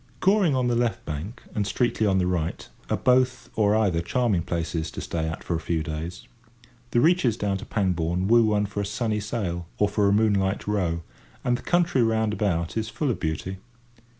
Goring 0.19 0.55
on 0.55 0.65
the 0.65 0.75
left 0.75 1.05
bank 1.05 1.43
and 1.53 1.63
Streatley 1.63 2.07
on 2.09 2.17
the 2.17 2.25
right 2.25 2.67
are 2.89 2.97
both 2.97 3.51
or 3.55 3.75
either 3.75 4.01
charming 4.01 4.41
places 4.41 4.89
to 4.89 4.99
stay 4.99 5.29
at 5.29 5.43
for 5.43 5.53
a 5.55 5.59
few 5.59 5.83
days. 5.83 6.27
The 6.89 6.99
reaches 6.99 7.37
down 7.37 7.57
to 7.57 7.65
Pangbourne 7.67 8.27
woo 8.27 8.45
one 8.45 8.65
for 8.65 8.81
a 8.81 8.85
sunny 8.87 9.19
sail 9.19 9.67
or 9.77 9.87
for 9.87 10.09
a 10.09 10.11
moonlight 10.11 10.65
row, 10.65 11.03
and 11.43 11.55
the 11.55 11.61
country 11.61 12.01
round 12.01 12.33
about 12.33 12.75
is 12.77 12.89
full 12.89 13.11
of 13.11 13.19
beauty. 13.19 13.57